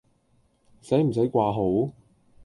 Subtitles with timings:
[0.81, 1.93] 洗唔洗掛號？